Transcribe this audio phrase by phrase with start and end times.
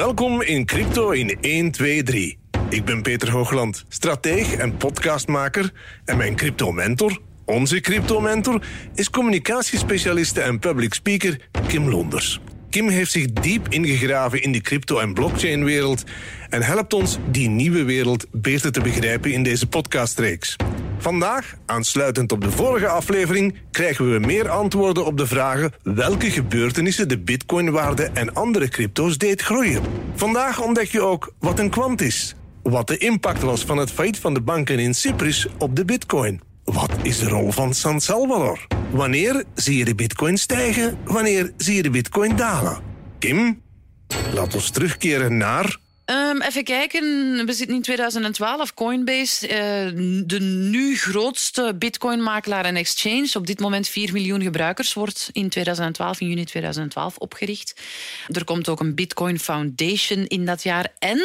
[0.00, 2.38] Welkom in Crypto in 1, 2, 3.
[2.68, 5.72] Ik ben Peter Hoogland, strateeg en podcastmaker.
[6.04, 8.62] En mijn crypto-mentor, onze crypto-mentor,
[8.94, 12.40] is communicatiespecialiste en public speaker Kim Londers.
[12.70, 16.04] Kim heeft zich diep ingegraven in de crypto- en blockchain-wereld
[16.48, 20.56] en helpt ons die nieuwe wereld beter te begrijpen in deze podcastreeks.
[21.00, 27.08] Vandaag, aansluitend op de vorige aflevering, krijgen we meer antwoorden op de vragen welke gebeurtenissen
[27.08, 29.82] de bitcoinwaarde en andere crypto's deed groeien.
[30.14, 34.18] Vandaag ontdek je ook wat een kwant is, wat de impact was van het failliet
[34.18, 36.40] van de banken in Cyprus op de bitcoin.
[36.64, 38.66] Wat is de rol van San Salvador?
[38.90, 40.98] Wanneer zie je de bitcoin stijgen?
[41.04, 42.78] Wanneer zie je de bitcoin dalen?
[43.18, 43.62] Kim,
[44.32, 45.76] laat ons terugkeren naar
[46.10, 47.02] Um, even kijken,
[47.46, 48.74] we zitten in 2012.
[48.74, 49.52] Coinbase, uh,
[50.26, 53.30] de nu grootste bitcoinmakelaar en exchange.
[53.34, 57.80] Op dit moment 4 miljoen gebruikers, wordt in 2012, in juni 2012 opgericht.
[58.28, 60.88] Er komt ook een Bitcoin Foundation in dat jaar.
[60.98, 61.20] En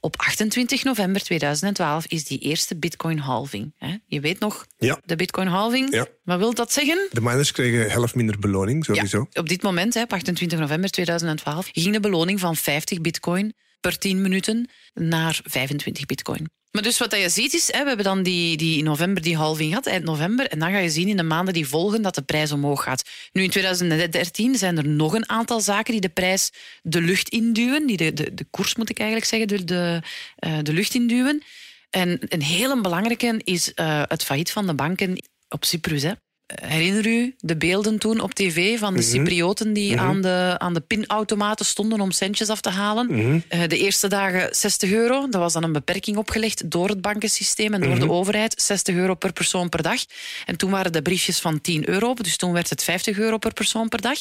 [0.00, 3.72] op 28 november 2012 is die eerste Bitcoin halving.
[4.06, 5.00] Je weet nog, ja.
[5.04, 5.94] de Bitcoin halving.
[5.94, 6.06] Ja.
[6.24, 7.06] Wat wil dat zeggen?
[7.10, 9.26] De miners kregen helft minder beloning, sowieso.
[9.30, 13.98] Ja, op dit moment, op 28 november 2012, ging de beloning van 50 bitcoin per
[13.98, 16.48] 10 minuten naar 25 bitcoin.
[16.70, 19.68] Maar dus wat je ziet is, we hebben dan die, die in november die halving
[19.68, 20.48] gehad, eind november.
[20.48, 23.08] En dan ga je zien in de maanden die volgen dat de prijs omhoog gaat.
[23.32, 26.50] Nu in 2013 zijn er nog een aantal zaken die de prijs
[26.82, 27.86] de lucht induwen.
[27.86, 30.02] Die de, de, de koers moet ik eigenlijk zeggen, de, de,
[30.46, 31.42] uh, de lucht induwen.
[31.90, 36.02] En een hele belangrijke is uh, het failliet van de banken op Cyprus.
[36.02, 36.12] Hè.
[36.54, 39.08] Herinner u de beelden toen op tv van de Mhm.
[39.08, 40.04] Cyprioten die Mhm.
[40.04, 43.06] aan de, aan de pinautomaten stonden om centjes af te halen?
[43.06, 43.38] Mhm.
[43.48, 45.28] Eh, de eerste dagen 60 euro.
[45.28, 48.62] Dat was dan een beperking opgelegd door het bankensysteem en door de overheid.
[48.62, 50.00] 60 euro per persoon per dag.
[50.46, 52.14] En toen waren de briefjes van 10 euro.
[52.14, 54.18] Dus toen werd het 50 euro per persoon per dag.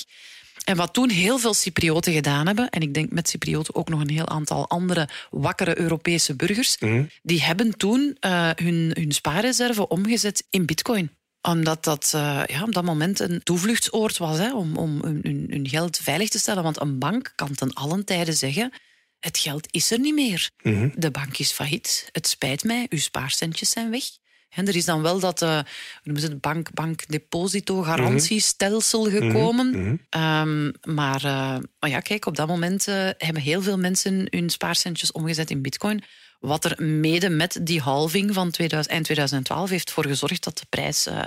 [0.66, 4.02] En wat toen heel veel Cyprioten gedaan hebben, en ik denk met Cyprioten ook nog
[4.02, 6.78] een heel aantal andere wakkere Europese burgers,
[7.24, 11.10] die hebben toen eh, hun, hun spaarreserve omgezet in bitcoin
[11.48, 15.70] omdat dat uh, ja, op dat moment een toevluchtsoord was hè, om, om hun, hun,
[15.70, 16.64] geld veilig te stellen.
[16.64, 18.74] Want een bank kan ten allen tijde zeggen:
[19.20, 20.50] het geld is er niet meer.
[20.64, 20.92] Mm -hmm.
[20.96, 22.10] De bank is failliet.
[22.12, 24.04] Het spijt mij, uw spaarcentjes zijn weg.
[24.50, 25.60] En er is dan wel dat uh,
[26.04, 29.68] het bank, bankdeposito-garantiestelsel gekomen.
[29.68, 30.00] Mm -hmm.
[30.22, 34.50] um, maar, uh, maar ja, kijk, op dat moment uh, hebben heel veel mensen hun
[34.50, 36.04] spaarcentjes omgezet in bitcoin.
[36.40, 40.66] Wat er mede met die halving van 2000, eind 2012 heeft voor gezorgd dat de
[40.70, 41.26] prijs uh,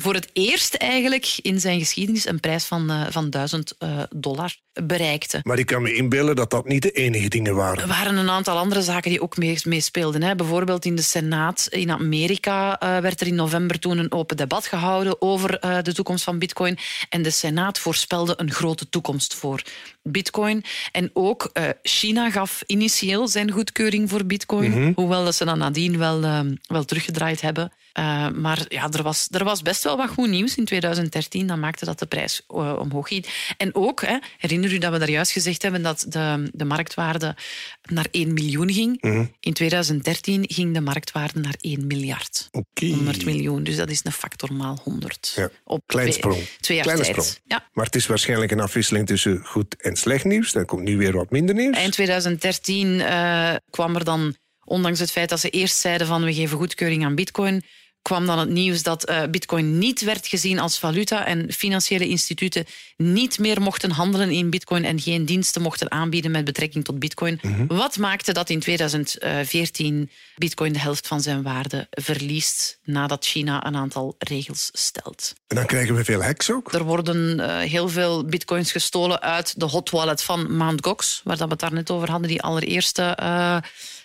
[0.00, 4.56] voor het eerst eigenlijk in zijn geschiedenis een prijs van, uh, van 1000 uh, dollar
[4.72, 5.40] bereikte.
[5.42, 7.82] Maar ik kan me inbeelden dat dat niet de enige dingen waren.
[7.82, 10.20] Er waren een aantal andere zaken die ook meespeelden.
[10.20, 14.36] Mee Bijvoorbeeld in de Senaat in Amerika uh, werd er in november toen een open
[14.36, 16.78] debat gehouden over de toekomst van bitcoin.
[17.08, 19.62] En de Senaat voorspelde een grote toekomst voor
[20.02, 20.64] bitcoin.
[20.92, 21.52] En ook
[21.82, 24.70] China gaf initieel zijn goedkeuring voor bitcoin.
[24.70, 24.92] Mhm.
[24.94, 26.20] Hoewel dat ze dan nadien wel,
[26.66, 27.72] wel teruggedraaid hebben.
[27.98, 31.46] Uh, maar ja, er was, er was best wel wat goed nieuws in 2013.
[31.46, 33.26] Dat maakte dat de prijs uh, omhoog ging.
[33.56, 37.36] En ook, hè, herinner u dat we daar juist gezegd hebben dat de, de marktwaarde
[37.82, 39.02] naar 1 miljoen ging.
[39.02, 39.24] Mhm.
[39.40, 42.48] In 2013 ging de marktwaarde naar 1 miljard.
[42.50, 42.88] Okay.
[42.88, 43.62] 100 miljoen.
[43.62, 45.32] Dus dat is een factor maal 100.
[45.36, 45.50] Ja.
[45.64, 46.48] Op Klein twee, sprong.
[46.60, 47.24] twee jaar Kleine tijd.
[47.24, 47.38] sprong.
[47.46, 47.68] Ja.
[47.72, 50.52] Maar het is waarschijnlijk een afwisseling tussen goed en slecht nieuws.
[50.52, 51.76] Dan komt nu weer wat minder nieuws.
[51.76, 56.34] Eind 2013 uh, kwam er dan, ondanks het feit dat ze eerst zeiden van we
[56.34, 57.62] geven goedkeuring aan bitcoin,
[58.02, 62.64] kwam dan het nieuws dat uh, bitcoin niet werd gezien als valuta en financiële instituten
[62.96, 67.38] niet meer mochten handelen in bitcoin en geen diensten mochten aanbieden met betrekking tot bitcoin.
[67.42, 67.48] Mhm.
[67.52, 67.76] Mm -hmm.
[67.76, 73.76] Wat maakte dat in 2014 bitcoin de helft van zijn waarde verliest nadat China een
[73.76, 75.34] aantal regels stelt?
[75.46, 76.72] En dan krijgen we veel hacks ook.
[76.72, 80.84] Er worden uh, heel veel bitcoins gestolen uit de hot wallet van Mt.
[80.84, 83.56] Gox, waar dat we het daar net over hadden, die allereerste uh,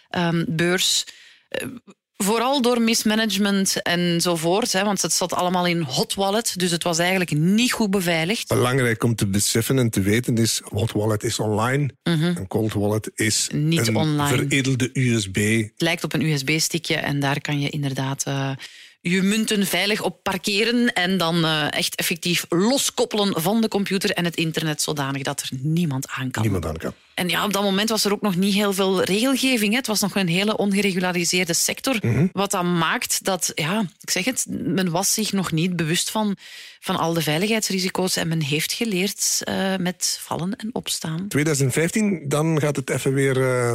[0.10, 1.06] um, beurs.
[2.26, 6.98] Vooral door mismanagement enzovoort, hè, want het zat allemaal in hot wallet, dus het was
[6.98, 8.48] eigenlijk niet goed beveiligd.
[8.48, 12.24] Belangrijk om te beseffen en te weten is, hot wallet is online, Mhm.
[12.24, 14.28] een cold wallet is Niet een online.
[14.38, 15.36] veredelde USB.
[15.62, 18.50] Het lijkt op een USB-stickje en daar kan je inderdaad uh,
[19.10, 24.26] je munten veilig op parkeren en dan uh, echt effectief loskoppelen van de computer en
[24.26, 26.42] het internet, zodanig dat er niemand aan kan.
[26.44, 26.94] Niemand aan kan.
[27.14, 29.72] En ja, op dat moment was er ook nog niet heel veel regelgeving.
[29.72, 29.78] Hè.
[29.78, 31.98] Het was nog een hele ongeregulariseerde sector.
[32.02, 32.30] Mm -hmm.
[32.34, 36.36] Wat dan maakt dat, ja, ik zeg het, men was zich nog niet bewust van,
[36.80, 38.16] van al de veiligheidsrisico's.
[38.16, 41.28] En men heeft geleerd uh, met vallen en opstaan.
[41.28, 43.74] 2015, dan gaat het even weer uh,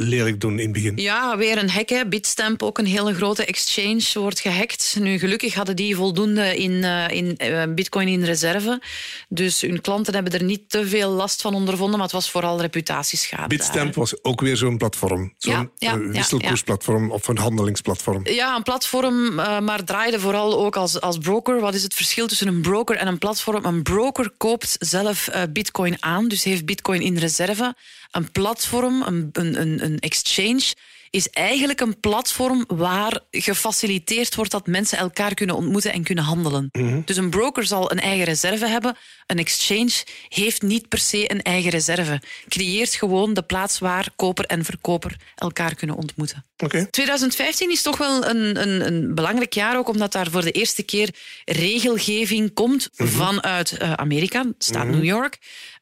[0.00, 0.96] lelijk doen in het begin.
[0.96, 1.88] Ja, weer een hack.
[1.88, 2.06] Hè.
[2.06, 4.96] Bitstamp, ook een hele grote exchange, wordt gehackt.
[5.00, 8.82] Nu, gelukkig hadden die voldoende in, uh, in uh, bitcoin in reserve.
[9.28, 12.60] Dus hun klanten hebben er niet te veel last van ondervonden, maar het was vooral
[12.60, 13.48] reputatieschade.
[13.48, 15.34] Bitstamp was ook weer zo'n platform.
[15.38, 18.26] Zo'n ja, ja, uh, wisselkoersplatform ja, of een handelingsplatform.
[18.26, 21.60] Ja, een platform, maar draaide vooral ook als, als broker.
[21.60, 23.64] Wat is het verschil tussen een broker en een platform?
[23.64, 27.74] Een broker koopt zelf bitcoin aan, dus heeft bitcoin in reserve.
[28.10, 30.74] Een platform, een, een, een exchange,
[31.10, 36.68] is eigenlijk een platform waar gefaciliteerd wordt dat mensen elkaar kunnen ontmoeten en kunnen handelen.
[36.72, 37.00] Mhm.
[37.04, 38.96] Dus een broker zal een eigen reserve hebben.
[39.28, 42.20] Een exchange heeft niet per se een eigen reserve.
[42.48, 46.44] Creëert gewoon de plaats waar koper en verkoper elkaar kunnen ontmoeten.
[46.56, 46.86] Okay.
[46.90, 50.82] 2015 is toch wel een, een, een, belangrijk jaar, ook omdat daar voor de eerste
[50.82, 51.14] keer
[51.44, 53.08] regelgeving komt mhm.
[53.08, 54.94] vanuit uh, Amerika, staat mhm.
[54.94, 55.38] New York.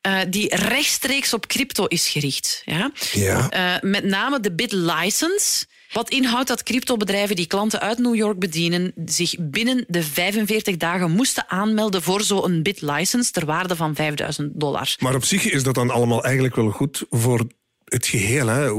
[0.06, 2.62] Uh, die rechtstreeks op crypto is gericht.
[2.64, 2.90] Ja?
[3.12, 3.52] Ja.
[3.82, 5.66] Uh, met name de BitLicense.
[5.92, 11.10] Wat inhoudt dat cryptobedrijven die klanten uit New York bedienen zich binnen de 45 dagen
[11.10, 14.94] moesten aanmelden voor zo'n BitLicense ter waarde van 5000 dollar.
[14.98, 17.46] Maar op zich is dat dan allemaal eigenlijk wel goed voor
[17.86, 18.72] het geheel, hè?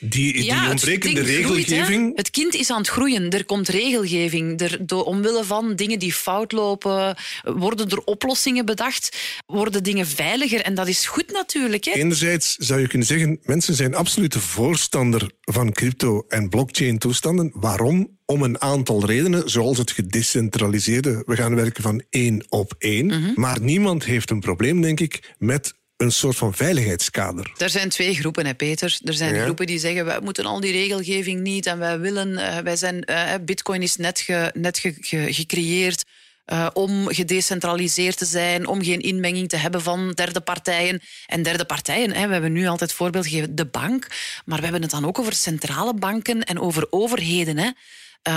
[0.00, 2.16] Die, die ontbrekende regelgeving.
[2.16, 3.30] het kind is aan het groeien.
[3.30, 4.60] Er komt regelgeving.
[4.60, 9.16] Er, door, omwille van dingen die fout lopen, worden er oplossingen bedacht,
[9.46, 10.60] worden dingen veiliger.
[10.60, 11.84] En dat is goed natuurlijk.
[11.84, 11.92] Hè?
[11.92, 17.52] Enerzijds zou je kunnen zeggen, mensen zijn absolute voorstander van crypto- en blockchain-toestanden.
[17.54, 18.20] Waarom?
[18.26, 21.22] Om een aantal redenen, zoals het gedecentraliseerde.
[21.26, 23.06] We gaan werken van één op één.
[23.06, 23.32] Mhm.
[23.34, 27.52] Maar niemand heeft een probleem, denk ik, met een soort van veiligheidskader.
[27.56, 28.98] Er zijn twee groepen, hè, Peter.
[29.04, 32.58] Er zijn groepen die zeggen, wij moeten al die regelgeving niet en wij willen, uh,
[32.58, 36.04] wij zijn, uh, bitcoin is net, ge, net ge, ge, gecreëerd
[36.46, 41.00] uh, om gedecentraliseerd te zijn, om geen inmenging te hebben van derde partijen.
[41.26, 44.06] En derde partijen, hè, we hebben nu altijd voorbeeld gegeven, de bank,
[44.44, 47.58] maar we hebben het dan ook over centrale banken en over overheden.
[47.58, 47.70] Hè.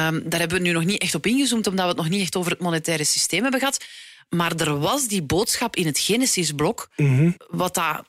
[0.08, 2.22] Um, daar hebben we nu nog niet echt op ingezoomd, omdat we het nog niet
[2.22, 3.86] echt over het monetaire systeem hebben gehad.
[4.30, 7.32] Maar er was die boodschap in het Genesis-blok, mhm.
[7.48, 8.04] wat dat,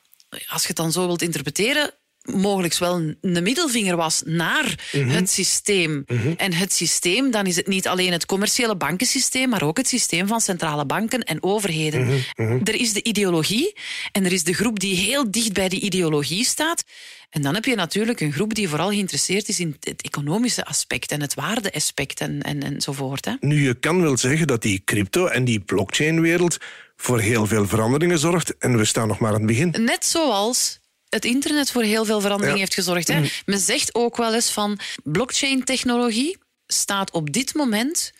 [0.47, 1.93] als je het dan zo wilt interpreteren,
[2.35, 5.09] mogelijk wel een middelvinger was naar mhm.
[5.09, 6.03] het systeem.
[6.07, 6.33] Mhm.
[6.37, 10.27] En het systeem, dan is het niet alleen het commerciële bankensysteem, maar ook het systeem
[10.27, 12.23] van centrale banken en overheden.
[12.63, 13.75] Er is de ideologie
[14.11, 16.83] en er is de groep die heel dicht bij die ideologie staat.
[17.29, 21.11] En dan heb je natuurlijk een groep die vooral geïnteresseerd is in het economische aspect
[21.11, 23.25] en het waardeaspect en, en, enzovoort.
[23.25, 23.33] Hè.
[23.39, 26.57] Nu, je kan wel zeggen dat die crypto- en die blockchain-wereld
[26.95, 29.75] voor heel veel veranderingen zorgt en we staan nog maar aan het begin.
[29.79, 33.07] Net zoals het internet voor heel veel verandering heeft gezorgd.
[33.07, 33.19] Hè.
[33.19, 33.29] Mm.
[33.45, 36.37] Men zegt ook wel eens van blockchain-technologie
[36.67, 38.13] staat op dit moment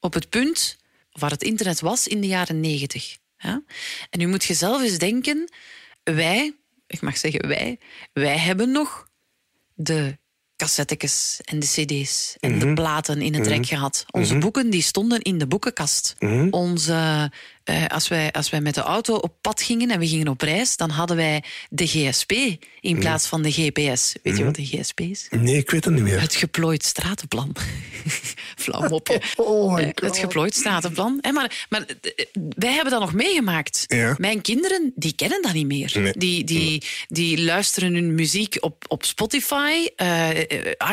[0.00, 0.78] op het punt
[1.12, 3.16] waar het internet was in de jaren negentig.
[3.38, 3.62] Ja?
[4.10, 5.52] En nu moet je zelf eens denken,
[6.02, 6.54] wij,
[6.86, 7.78] ik mag zeggen wij,
[8.12, 9.08] wij hebben nog
[9.74, 10.18] de
[10.56, 12.74] cassettekes en de cd's en de mhm.
[12.74, 13.66] platen in het rek mhm.
[13.66, 14.04] gehad.
[14.10, 14.42] Onze mhm.
[14.42, 16.16] boeken die stonden in de boekenkast.
[16.50, 17.30] Onze
[17.70, 20.40] uh, als, wij, als wij met de auto op pad gingen en we gingen op
[20.40, 22.32] reis, dan hadden wij de GSP
[22.80, 24.14] in plaats van de GPS.
[24.22, 25.26] Weet je wat de GSP is?
[25.30, 26.20] Nee, ik weet het niet meer.
[26.20, 27.56] Het geplooid stratenplan.
[28.56, 29.20] Flauw mopje.
[29.36, 30.00] Oh my God.
[30.00, 31.18] Het geplooid stratenplan.
[31.20, 32.24] Hey, maar, maar eh,
[32.56, 33.84] wij hebben dat nog meegemaakt.
[33.86, 34.14] Ja.
[34.18, 36.14] Mijn kinderen, die kennen dat niet meer.
[36.18, 40.28] Die, die, die luisteren hun muziek op, op Spotify, uh,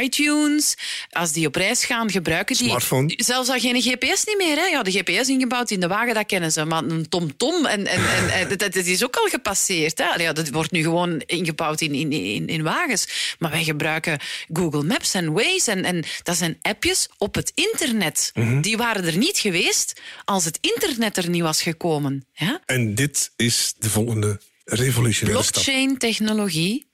[0.01, 0.77] iTunes.
[1.09, 2.68] Als die op reis gaan, gebruiken die...
[2.68, 3.13] Smartphone.
[3.15, 4.56] Zelfs al geen GPS niet meer.
[4.56, 4.65] Hè.
[4.65, 7.65] Ja, de GPS ingebouwd in de wagen, dat kennen ze maar een tomtom.
[7.65, 9.97] En, en, en, en dat, is ook al gepasseerd.
[9.97, 10.33] Hè?
[10.33, 13.35] Dat wordt nu gewoon ingebouwd in, in, in, in wagens.
[13.39, 14.19] Maar wij gebruiken
[14.53, 15.71] Google Maps en Waze.
[15.71, 18.31] En, en dat zijn appjes op het internet.
[18.33, 18.61] Mhm.
[18.61, 22.25] Die waren er niet geweest als het internet er niet was gekomen.
[22.33, 22.61] Ja?
[22.65, 25.63] En dit is de volgende revolutionaire stap.
[25.63, 26.87] Blockchain-technologie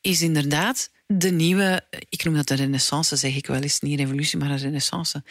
[0.00, 4.38] is inderdaad de nieuwe, ik noem dat een renaissance, zeg ik wel eens, niet revolutie,
[4.38, 5.22] maar een renaissance.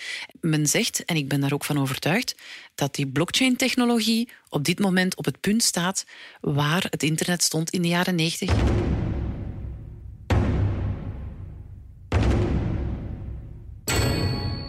[0.41, 2.36] Men zegt, en ik ben daar ook van overtuigd,
[2.77, 6.05] dat die blockchain-technologie op dit moment op het punt staat
[6.41, 9.06] waar het internet stond in de jaren 90.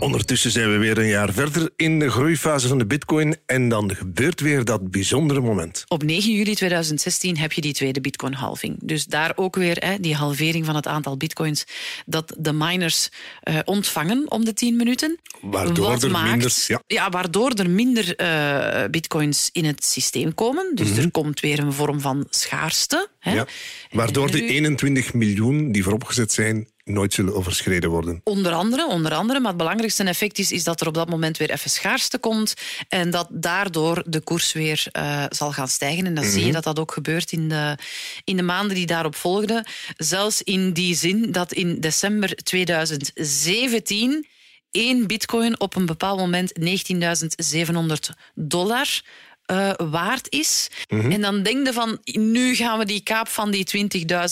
[0.01, 3.95] Ondertussen zijn we weer een jaar verder in de groeifase van de bitcoin en dan
[3.95, 5.85] gebeurt weer dat bijzondere moment.
[5.89, 8.77] Op 9 juli 2016 heb je die tweede bitcoin-halving.
[8.83, 11.65] Dus daar ook weer hè, die halvering van het aantal bitcoins
[12.07, 13.09] dat de miners
[13.45, 15.19] uh, ontvangen om de 10 minuten.
[15.41, 16.53] Waardoor er maakt, minder...
[16.67, 16.83] Ja.
[16.87, 17.11] ja.
[17.11, 20.71] waardoor er minder uh, bitcoins in het systeem komen.
[20.75, 20.99] Dus Mhm.
[21.01, 23.09] er komt weer een vorm van schaarste.
[23.19, 23.33] Hè.
[23.35, 23.47] Ja.
[23.91, 28.21] Waardoor de nu- 21 miljoen die vooropgezet zijn nooit zullen overschreden worden.
[28.25, 29.41] Onder andere, onder andere.
[29.41, 32.55] Maar het belangrijkste effect is, is dat er op dat moment weer even schaarste komt.
[32.89, 36.07] En dat daardoor de koers weer uh, zal gaan stijgen.
[36.07, 37.79] En dan zie je dat dat ook gebeurt in de,
[38.25, 39.67] in de maanden die daarop volgden.
[39.97, 44.27] Zelfs in die zin dat in december 2017
[44.71, 46.65] één bitcoin op een bepaald moment 19.700
[48.35, 49.01] dollar
[49.53, 50.69] uh, waard is.
[50.89, 51.11] Mhm.
[51.11, 53.65] En dan denk je van, nu gaan we die kaap van die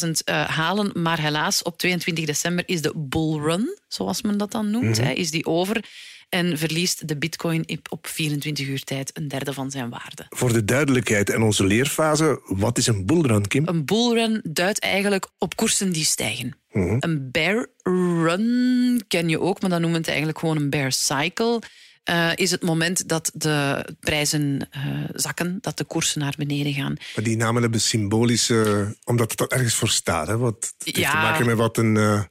[0.04, 0.90] 20.000 uh, halen.
[0.94, 5.06] Maar helaas, op 22 december is de bullrun, zoals men dat dan noemt, Mhm.
[5.06, 5.84] hè, is die over.
[6.28, 10.26] En verliest de bitcoin op 24 uur tijd een derde van zijn waarde.
[10.28, 13.68] Voor de duidelijkheid en onze leerfase, wat is een bullrun, Kim?
[13.68, 16.56] Een bullrun duidt eigenlijk op koersen die stijgen.
[16.72, 16.96] Mhm.
[17.00, 20.92] Een bear run ken je ook, maar dan noemen we het eigenlijk gewoon een bear
[20.92, 21.60] cycle.
[22.10, 26.96] Uh, is het moment dat de prijzen uh, zakken, dat de koersen naar beneden gaan.
[27.14, 28.94] Maar die namen hebben symbolische...
[29.04, 30.26] Omdat het ergens voor staat.
[30.26, 30.36] Hè?
[30.36, 31.10] Wat, het heeft Ja.
[31.10, 32.22] te maken met wat een, uh,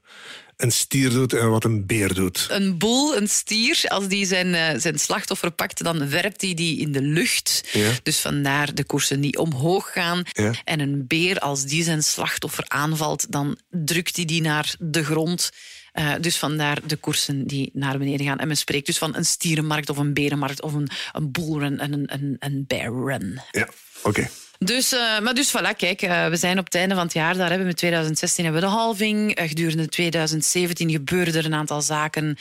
[0.58, 2.48] een stier doet en wat een beer doet.
[2.50, 6.92] Een boel, een stier, als die zijn, zijn slachtoffer pakt, dan werpt hij die in
[6.92, 7.64] de lucht.
[7.72, 7.92] Ja.
[8.04, 10.24] Dus vandaar de koersen die omhoog gaan.
[10.32, 10.52] Ja.
[10.64, 15.52] En een beer, als die zijn slachtoffer aanvalt, dan drukt hij die naar de grond.
[15.96, 18.38] Uh, dus vandaar de koersen die naar beneden gaan.
[18.38, 21.94] En men spreekt dus van een stierenmarkt of een berenmarkt of een, een bullrun en
[21.94, 23.42] een, een, een bear run.
[23.52, 23.70] Ja,
[24.04, 24.30] oké.
[24.66, 27.34] Dus, uh, maar dus voilà, kijk, uh, we zijn op het einde van het jaar.
[27.34, 29.40] Daar hebben we met 2016 hebben we de halving.
[29.40, 32.38] Uh, gedurende 2017 gebeuren er een aantal zaken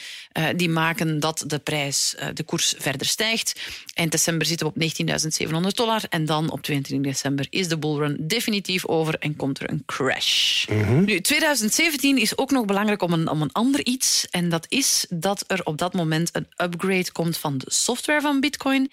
[0.55, 3.59] die maken dat de prijs, de koers verder stijgt.
[3.93, 6.01] Eind december zitten we op 19.700 dollar.
[6.09, 10.65] En dan op 22 december is de bullrun definitief over en komt er een crash.
[10.67, 11.05] Mm -hmm.
[11.05, 14.27] Nu, 2017 is ook nog belangrijk om een, om een ander iets.
[14.29, 18.39] En dat is dat er op dat moment een upgrade komt van de software van
[18.39, 18.91] Bitcoin.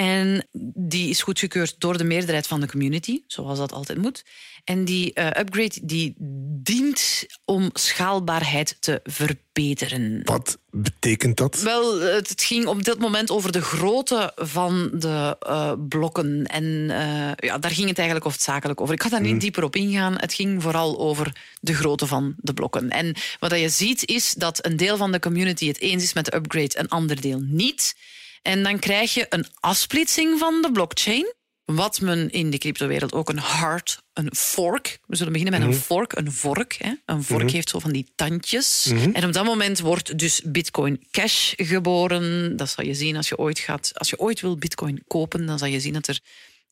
[0.00, 4.24] En die is goedgekeurd door de meerderheid van de community, zoals dat altijd moet.
[4.64, 6.14] En die uh, upgrade die
[6.62, 10.20] dient om schaalbaarheid te verbeteren.
[10.24, 11.62] Wat betekent dat?
[11.62, 16.46] Wel, het ging op dit moment over de grootte van de uh, blokken.
[16.46, 18.94] En uh, ja, daar ging het eigenlijk hoofdzakelijk over.
[18.94, 19.38] Ik ga daar niet Hmm.
[19.38, 20.18] dieper op ingaan.
[20.18, 22.90] Het ging vooral over de grootte van de blokken.
[22.90, 26.24] En wat je ziet is dat een deel van de community het eens is met
[26.24, 27.94] de upgrade, een ander deel niet.
[28.42, 31.34] En dan krijg je een afsplitsing van de blockchain.
[31.64, 34.98] Wat men in de cryptowereld ook een hard, een fork.
[35.06, 35.78] We zullen beginnen met Mhm.
[35.78, 36.76] een fork, een vork.
[36.78, 36.92] Hè.
[37.06, 38.86] Een vork heeft zo van die tandjes.
[38.90, 39.10] Mhm.
[39.12, 42.56] En op dat moment wordt dus Bitcoin Cash geboren.
[42.56, 43.90] Dat zal je zien als je ooit gaat.
[43.94, 46.20] Als je ooit wil Bitcoin kopen, dan zal je zien dat er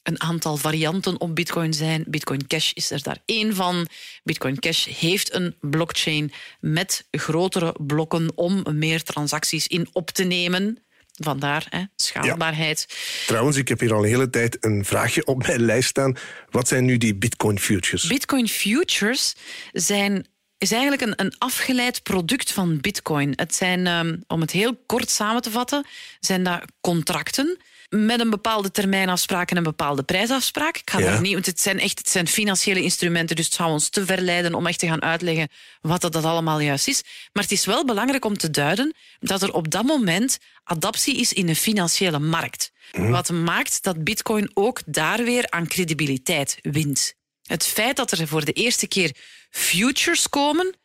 [0.02, 2.04] een aantal varianten op Bitcoin zijn.
[2.06, 3.88] Bitcoin Cash is er daar één van.
[4.24, 10.78] Bitcoin Cash heeft een blockchain met grotere blokken om meer transacties in op te nemen.
[11.18, 12.86] Vandaar hè, schaalbaarheid.
[13.26, 16.16] Trouwens, ik heb hier al een hele tijd een vraagje op mijn lijst staan.
[16.50, 18.06] Wat zijn nu die Bitcoin futures?
[18.06, 19.34] Bitcoin futures
[19.72, 20.26] zijn
[20.58, 23.32] is eigenlijk een, een afgeleid product van Bitcoin.
[23.36, 25.86] Het zijn, um, om het heel kort samen te vatten,
[26.20, 27.58] zijn dat contracten
[27.88, 30.76] met een bepaalde termijnafspraak en een bepaalde prijsafspraak.
[30.76, 31.04] Ik ga Ja.
[31.10, 34.06] daar niet, want het zijn echt het zijn financiële instrumenten, dus het zou ons te
[34.06, 35.48] verleiden om echt te gaan uitleggen
[35.80, 37.02] wat dat, dat allemaal juist is.
[37.32, 41.32] Maar het is wel belangrijk om te duiden dat er op dat moment adaptie is
[41.32, 42.70] in de financiële markt.
[42.92, 47.14] Wat maakt dat Bitcoin ook daar weer aan credibiliteit wint.
[47.42, 49.14] Het feit dat er voor de eerste keer
[49.50, 50.76] futures komen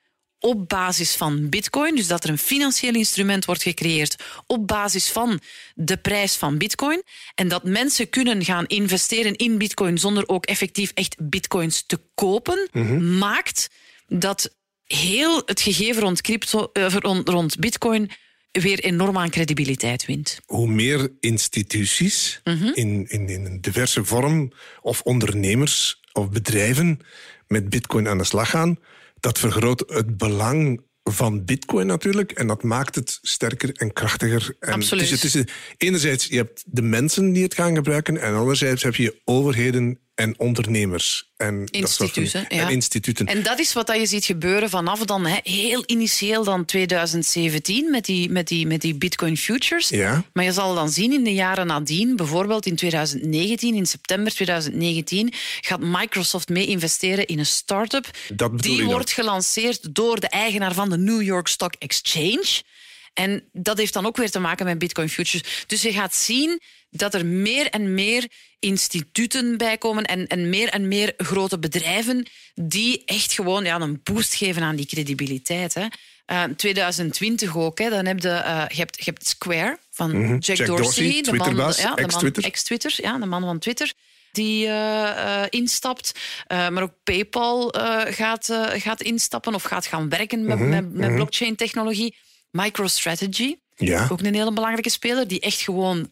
[0.45, 4.15] op basis van Bitcoin, dus dat er een financieel instrument wordt gecreëerd
[4.47, 5.39] op basis van
[5.75, 7.03] de prijs van Bitcoin
[7.35, 12.69] en dat mensen kunnen gaan investeren in Bitcoin zonder ook effectief echt Bitcoins te kopen,
[13.19, 13.69] maakt
[14.07, 18.11] dat heel het gegeven rond, crypto, rond, rond Bitcoin
[18.51, 20.39] weer enorm aan credibiliteit wint.
[20.45, 22.71] Hoe meer instituties Mhm.
[22.73, 26.99] in, in, in een diverse vorm of ondernemers of bedrijven
[27.47, 28.77] met Bitcoin aan de slag gaan,
[29.23, 32.31] dat vergroot het belang van Bitcoin natuurlijk.
[32.31, 34.55] En dat maakt het sterker en krachtiger.
[34.59, 35.09] En Absoluut.
[35.09, 38.17] Het is, het is, enerzijds, je hebt de mensen die het gaan gebruiken.
[38.17, 41.31] En anderzijds heb je overheden en ondernemers.
[41.37, 42.69] En Instituten, en ja.
[42.69, 43.25] instituten.
[43.25, 48.05] En dat is wat dat je ziet gebeuren vanaf dan heel initieel dan 2017 met
[48.05, 49.89] die, met die, met die Bitcoin futures.
[49.89, 50.23] Ja.
[50.33, 55.33] Maar je zal dan zien in de jaren nadien, bijvoorbeeld in 2019, in september 2019,
[55.61, 58.05] gaat Microsoft mee investeren in een start-up.
[58.55, 62.61] Die wordt gelanceerd door de eigenaar van de New York Stock Exchange.
[63.13, 65.65] En dat heeft dan ook weer te maken met Bitcoin futures.
[65.67, 68.27] Dus je gaat zien dat er meer en meer
[68.59, 74.33] instituten bijkomen en, en meer en meer grote bedrijven die echt gewoon ja, een boost
[74.33, 75.73] geven aan die credibiliteit.
[75.73, 75.85] Hè.
[76.27, 80.19] Uh, 2020 ook, hè, dan heb je, uh, je, hebt, je hebt Square van Jack,
[80.19, 80.37] Mhm.
[80.39, 82.43] Jack Dorsey, Dorsey, de man, ja, de man ex-Twitter.
[82.43, 83.93] ex-Twitter, ja, de man van Twitter.
[84.31, 86.11] die uh, instapt.
[86.47, 87.73] Uh, maar ook PayPal
[88.09, 91.15] gaat, gaat instappen of gaat gaan werken met, mm -hmm, met, met -hmm.
[91.15, 92.15] blockchain-technologie.
[92.53, 94.07] MicroStrategy, ja.
[94.11, 96.09] ook een hele belangrijke speler, die echt gewoon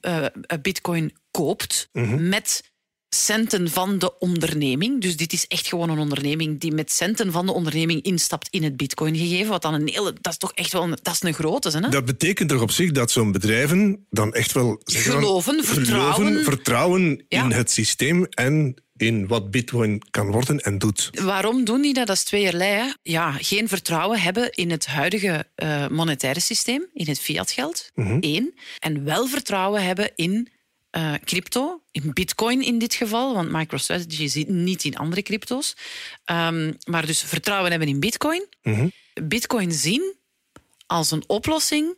[0.62, 2.30] Bitcoin koopt mm -hmm.
[2.30, 2.72] met
[3.16, 5.02] centen van de onderneming.
[5.02, 8.64] Dus dit is echt gewoon een onderneming die met centen van de onderneming instapt in
[8.64, 9.50] het bitcoin gegeven.
[9.50, 11.70] Wat dan een hele, dat is toch echt wel een, dat is een grote.
[11.70, 11.90] Hè?
[11.90, 16.44] Dat betekent toch op zich dat zo'n bedrijven dan echt wel geloven, dan, vertrouwen, geloven,
[16.44, 17.44] vertrouwen ja.
[17.44, 21.10] in het systeem en in wat bitcoin kan worden en doet.
[21.22, 22.08] Waarom doen die dat?
[22.08, 22.72] Dat is tweeërlei.
[22.72, 22.92] Hè?
[23.04, 28.20] Ja, geen vertrouwen hebben in het huidige uh, monetaire systeem, in het fiatgeld, mm -hmm.
[28.20, 28.54] één.
[28.80, 30.48] En wel vertrouwen hebben in
[30.92, 35.76] uh, crypto, in bitcoin in dit geval, want MicroStrategy zit niet in andere crypto's.
[36.26, 38.46] Um, maar dus vertrouwen hebben in bitcoin.
[38.64, 38.92] Mm -hmm.
[39.24, 40.16] Bitcoin zien
[40.86, 41.98] als een oplossing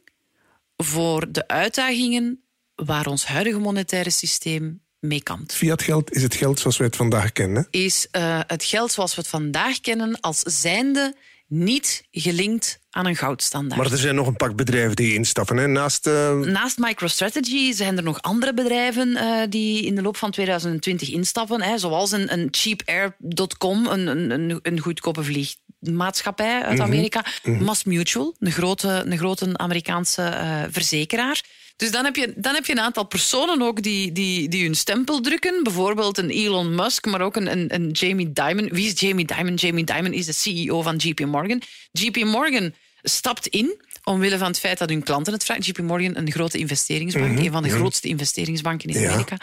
[0.77, 2.43] voor de uitdagingen
[2.75, 5.55] waar ons huidige monetaire systeem mee kampt.
[5.55, 7.67] Fiat geld is het geld zoals we het vandaag kennen?
[7.71, 11.15] Is uh, het geld zoals we het vandaag kennen als zijnde
[11.47, 13.81] niet gelinkt aan een goudstandaard.
[13.81, 15.57] Maar er zijn nog een pak bedrijven die instappen.
[15.57, 15.67] Hè?
[15.67, 16.39] Naast, uh...
[16.39, 21.61] Naast MicroStrategy zijn er nog andere bedrijven uh, die in de loop van 2020 instappen.
[21.61, 21.77] Hè?
[21.77, 27.25] Zoals een, een cheapair.com, een, een, een goedkope vliegmaatschappij uit Amerika.
[27.43, 27.63] Mm -hmm.
[27.63, 31.41] Mass Mutual, een grote, een grote Amerikaanse uh, verzekeraar.
[31.75, 34.75] Dus dan heb, je, dan heb je een aantal personen ook die, die, die hun
[34.75, 35.63] stempel drukken.
[35.63, 38.69] Bijvoorbeeld een Elon Musk, maar ook een, een, een Jamie Dimon.
[38.69, 39.53] Wie is Jamie Dimon?
[39.53, 41.61] Jamie Dimon is de CEO van JP Morgan.
[41.91, 45.63] JP Morgan stapt in omwille van het feit dat hun klanten het vragen.
[45.63, 47.77] JP Morgan, een grote investeringsbank, Mhm, een van de mhm.
[47.77, 49.09] grootste investeringsbanken in Ja.
[49.09, 49.37] Amerika.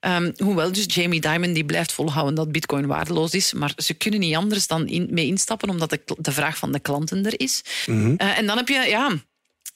[0.00, 3.52] Ehm, hoewel dus Jamie Dimon die blijft volhouden dat bitcoin waardeloos is.
[3.52, 6.80] Maar ze kunnen niet anders dan in, mee instappen, omdat de, de vraag van de
[6.80, 7.62] klanten er is.
[7.86, 8.14] Mhm.
[8.16, 9.10] Eh, en dan heb je ja,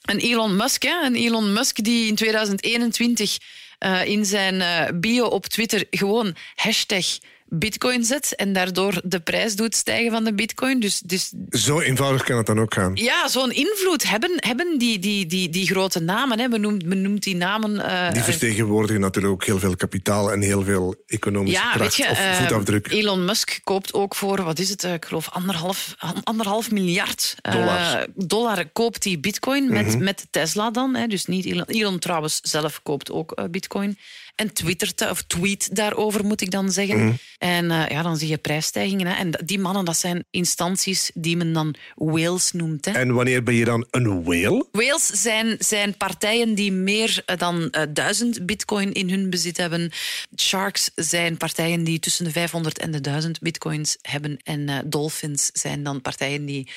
[0.01, 0.83] een Elon Musk.
[0.83, 1.05] Hè?
[1.05, 3.37] Een Elon Musk die in 2021
[3.77, 7.05] eh, in zijn eh, bio op Twitter gewoon hashtag
[7.49, 10.79] bitcoin zet en daardoor de prijs doet stijgen van de bitcoin.
[10.79, 12.91] Dus, dus Zo eenvoudig kan het dan ook gaan.
[12.95, 16.39] ja, zo'n invloed hebben, hebben die, die, die, die grote namen.
[16.39, 16.47] Hè.
[16.47, 17.79] Men, noemt, men noemt die namen...
[17.85, 22.05] eh, Die vertegenwoordigen natuurlijk ook heel veel kapitaal en heel veel economische ja, kracht weet
[22.07, 22.87] je, of eh, voetafdruk.
[22.91, 27.51] Elon Musk koopt ook voor, wat is het, eh, ik geloof anderhalf, anderhalf miljard eh,
[27.53, 28.07] Dollar.
[28.15, 30.03] dollar koopt die bitcoin met, Mhm.
[30.03, 30.95] met Tesla dan.
[30.95, 31.07] Hè.
[31.07, 33.97] Dus niet Elon, Elon trouwens zelf koopt ook eh, bitcoin.
[34.37, 37.05] En twittert, of tweet daarover, moet ik dan zeggen.
[37.05, 37.13] Mhm.
[37.37, 39.07] En eh, ja, dan zie je prijsstijgingen.
[39.07, 39.13] Hè.
[39.13, 42.85] En die mannen, dat zijn instanties die men dan whales noemt.
[42.85, 42.91] Hè.
[42.91, 44.67] En wanneer ben je dan een whale?
[44.71, 49.91] Whales zijn, zijn partijen die meer eh, dan eh, duizend bitcoin in hun bezit hebben.
[50.35, 54.37] Sharks zijn partijen die tussen de 500 en de 1000 bitcoins hebben.
[54.43, 56.69] En dolphins zijn dan partijen die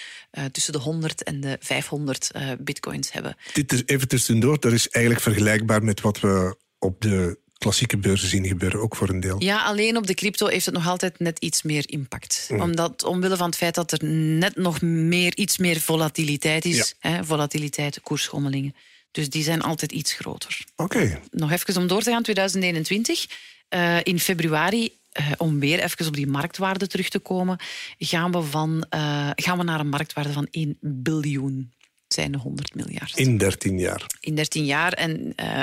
[0.53, 3.37] tussen de 100 en de 500 eh, bitcoins hebben.
[3.53, 4.61] Dit is even tussendoor.
[4.61, 9.09] Dat is eigenlijk vergelijkbaar met wat we op de klassieke beurzen zien gebeuren, ook voor
[9.09, 9.43] een deel.
[9.43, 12.49] Ja, alleen op de crypto heeft het nog altijd net iets meer impact.
[12.59, 16.95] Omdat, omwille van het feit dat er net nog meer, iets meer volatiliteit is.
[16.99, 18.75] Hè, volatiliteit, koersschommelingen.
[19.11, 20.65] Dus die zijn altijd iets groter.
[20.77, 21.21] Oké.
[21.31, 23.27] nog even om door te gaan, 2021.
[23.69, 27.59] Eh, in februari, eh, om weer even op die marktwaarde terug te komen,
[27.99, 31.73] gaan we, van, eh, gaan we naar een marktwaarde van 1 biljoen.
[32.15, 33.17] Zijn 100 miljard.
[33.17, 34.07] In 13 jaar.
[34.21, 34.93] In 13 jaar.
[34.93, 35.63] En eh,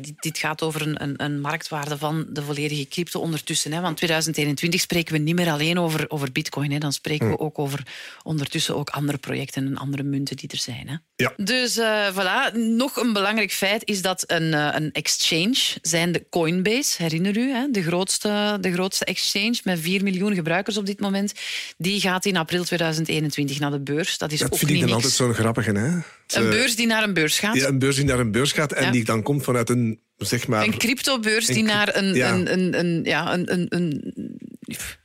[0.00, 3.72] dit, dit gaat over een, een, een marktwaarde van de volledige crypto ondertussen.
[3.72, 3.80] Hè.
[3.80, 6.70] Want 2021 spreken we niet meer alleen over, over bitcoin.
[6.72, 6.78] Hè.
[6.78, 7.82] Dan spreken we ook over
[8.22, 10.88] ondertussen ook andere projecten en andere munten die er zijn.
[10.88, 10.94] Hè.
[11.16, 11.32] Ja.
[11.36, 16.26] Dus eh, voilà, nog een belangrijk feit is dat een, eh, een exchange, zijn de
[16.30, 21.00] Coinbase, herinner u, hè, de, grootste, de grootste exchange met 4 miljoen gebruikers op dit
[21.00, 21.32] moment,
[21.76, 24.18] die gaat in april 2021 naar de beurs.
[24.18, 25.04] Dat is Dat ook vind ik niet dan niks.
[25.04, 25.87] altijd zo'n grappige, hè?
[25.92, 27.54] Een Ze- beurs die naar een beurs gaat.
[27.56, 28.90] Ja, een beurs die naar een beurs gaat en Ja.
[28.90, 30.64] die dan komt vanuit een, zeg maar...
[30.64, 32.32] Een cryptobeurs die naar een, ja.
[32.34, 34.14] een, een, een, ja, een, een, een,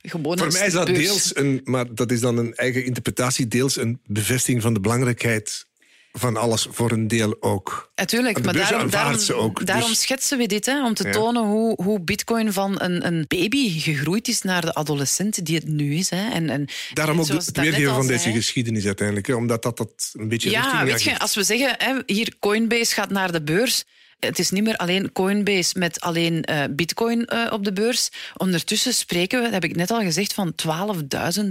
[0.02, 0.98] gewone Voor mij is dat beurs.
[0.98, 5.66] deels een, maar dat is dan een eigen interpretatie, deels een bevestiging van de belangrijkheid
[6.18, 7.92] van alles voor een deel ook.
[7.94, 10.94] Natuurlijk, maar beurs daarom, aanvaardt daarom, ze ook, daarom dus- schetsen we dit, hè, om
[10.94, 11.12] te Ja.
[11.12, 15.66] tonen hoe, hoe bitcoin van een, een baby gegroeid is naar de adolescent die het
[15.66, 16.10] nu is.
[16.10, 16.30] Hè.
[16.30, 20.28] En, en, Daarom ook het weergeven van deze geschiedenis uiteindelijk, hè, omdat dat, dat een
[20.28, 23.84] beetje Ja, weet je, als we zeggen, hè, hier Coinbase gaat naar de beurs.
[24.18, 28.08] Het is niet meer alleen Coinbase met alleen eh, bitcoin eh, op de beurs.
[28.36, 30.52] Ondertussen spreken we, dat heb ik net al gezegd, van
[31.36, 31.42] 12.000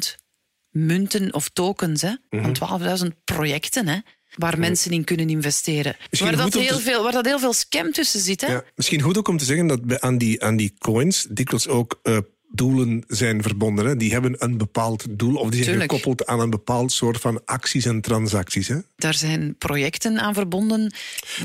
[0.70, 2.02] munten of tokens.
[2.02, 2.14] Hè?
[2.30, 2.54] Mhm.
[2.54, 3.98] Van 12.000 projecten hè?
[4.36, 5.96] Waar mensen in kunnen investeren.
[6.10, 8.42] Misschien Waar dat, heel te- veel, waar dat heel veel scam tussen zit.
[8.42, 8.52] Hè?
[8.52, 12.00] Ja, misschien goed ook om te zeggen dat aan die, aan die coins dikwijls ook
[12.04, 12.18] eh,
[12.56, 13.86] doelen zijn verbonden.
[13.86, 13.98] Hè?
[13.98, 15.92] Die hebben een bepaald doel of die zijn Tuurlijk.
[15.92, 18.68] gekoppeld aan een bepaald soort van acties en transacties.
[18.68, 18.76] Hè?
[18.96, 20.94] Daar zijn projecten aan verbonden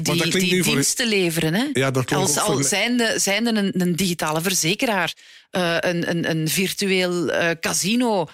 [0.03, 1.55] die, voor- diensten leveren.
[1.55, 1.65] Hè?
[1.73, 5.15] Ja, dat Als al voor- zijnde, zijnde een, een digitale verzekeraar,
[5.51, 8.27] eh, een, een, een virtueel eh, casino.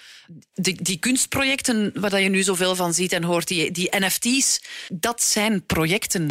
[0.53, 4.61] Die, die kunstprojecten waar dat je nu zoveel van ziet en hoort, die, die NFT's,
[4.93, 6.27] dat zijn projecten.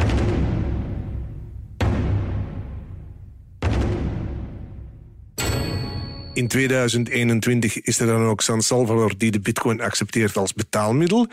[6.34, 11.26] In 2021 is er dan ook San Salvador die de bitcoin accepteert als betaalmiddel.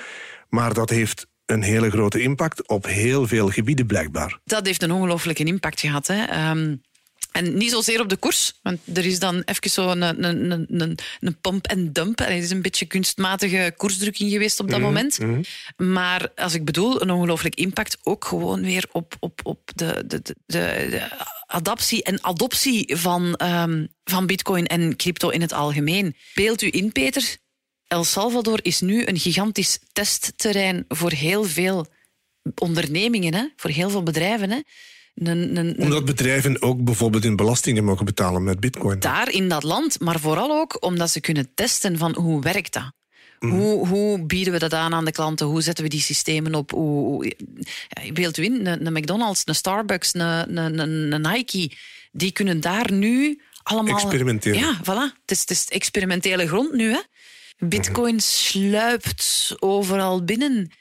[0.50, 4.40] Maar dat heeft een hele grote impact op heel veel gebieden blijkbaar.
[4.44, 6.08] Dat heeft een ongelooflijke impact gehad.
[6.08, 6.24] Hè.
[6.24, 6.76] Ehm,
[7.32, 10.82] en niet zozeer op de koers, want er is dan even zo'n een, een, een,
[10.82, 12.20] een, een pump en dump.
[12.20, 15.20] Er is een beetje kunstmatige koersdrukking geweest op dat moment.
[15.78, 20.22] Maar als ik bedoel, een ongelooflijk impact ook gewoon weer op, op, op de, de,
[20.22, 21.08] de, de, de
[21.46, 26.16] adaptie en adoptie van, ehm, van bitcoin en crypto in het algemeen.
[26.34, 27.38] Beeld u in, Peter.
[27.88, 31.86] El Salvador is nu een gigantisch testterrein voor heel veel
[32.56, 33.46] ondernemingen, hè?
[33.56, 34.50] voor heel veel bedrijven.
[34.50, 34.60] Hè?
[35.16, 39.00] Een, een, een- Omdat bedrijven ook bijvoorbeeld hun belastingen mogen betalen met bitcoin.
[39.00, 42.92] daar in dat land, maar vooral ook omdat ze kunnen testen van hoe werkt dat.
[43.40, 45.46] Hoe, hoe bieden we dat aan aan de klanten?
[45.48, 46.72] Hoe zetten we die systemen op?
[46.72, 47.36] Hoe, hoe,
[47.88, 50.22] ja, beeld u in, een, een McDonald's, een Starbucks, een,
[50.58, 51.72] een, een, een Nike,
[52.12, 53.94] die kunnen daar nu allemaal...
[53.96, 54.60] Experimenteren.
[54.60, 55.20] Ja, voilà.
[55.22, 56.92] Het is, het is experimentele grond nu.
[56.92, 57.00] Hè?
[57.68, 60.72] Bitcoin sluipt overal binnen.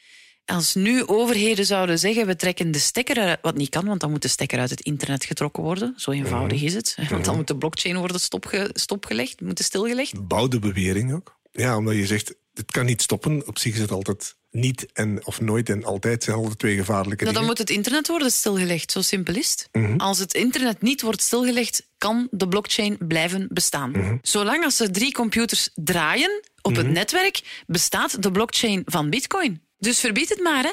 [0.51, 4.11] Als nu overheden zouden zeggen, we trekken de stekker uit, wat niet kan, want dan
[4.11, 5.93] moet de stekker uit het internet getrokken worden.
[5.97, 6.97] Zo eenvoudig is het.
[7.11, 10.29] Want dan moet de blockchain worden stopge, stopgelegd, moet stilgelegd.
[10.29, 11.39] Bouwde bewering ook.
[11.53, 13.47] Ja, omdat je zegt, het kan niet stoppen.
[13.47, 17.25] Op zich is het altijd niet en of nooit en altijd zijn altijd twee gevaarlijke
[17.25, 17.49] Nou, dan dingen.
[17.49, 19.69] moet het internet worden stilgelegd, zo simpel is het.
[19.97, 24.19] Als het internet niet wordt stilgelegd, kan de blockchain blijven bestaan.
[24.23, 29.61] Zolang als er drie computers draaien op het netwerk, bestaat de blockchain van bitcoin.
[29.81, 30.65] Dus verbied het maar.
[30.65, 30.73] Hè?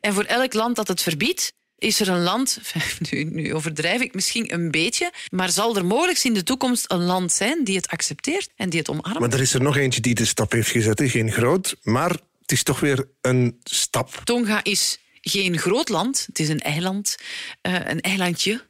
[0.00, 2.60] En voor elk land dat het verbiedt, is er een land,
[3.10, 7.04] nu, nu overdrijf ik misschien een beetje, maar zal er mogelijk in de toekomst een
[7.04, 9.18] land zijn die het accepteert en die het omarmt.
[9.18, 11.02] Maar er is er nog eentje die de stap heeft gezet.
[11.04, 12.10] Geen groot, maar
[12.40, 14.20] het is toch weer een stap.
[14.24, 17.16] Tonga is geen groot land, het is een eiland,
[17.60, 18.68] eh, een eilandje,